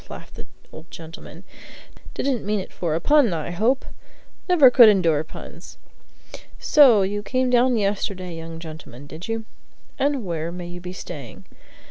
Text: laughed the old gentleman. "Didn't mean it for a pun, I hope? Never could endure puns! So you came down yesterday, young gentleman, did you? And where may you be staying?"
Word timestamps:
laughed 0.09 0.33
the 0.33 0.47
old 0.71 0.89
gentleman. 0.89 1.43
"Didn't 2.15 2.43
mean 2.43 2.59
it 2.59 2.73
for 2.73 2.95
a 2.95 2.99
pun, 2.99 3.31
I 3.35 3.51
hope? 3.51 3.85
Never 4.49 4.71
could 4.71 4.89
endure 4.89 5.23
puns! 5.23 5.77
So 6.57 7.03
you 7.03 7.21
came 7.21 7.51
down 7.51 7.77
yesterday, 7.77 8.35
young 8.35 8.57
gentleman, 8.57 9.05
did 9.05 9.27
you? 9.27 9.45
And 9.99 10.25
where 10.25 10.51
may 10.51 10.65
you 10.65 10.81
be 10.81 10.91
staying?" 10.91 11.45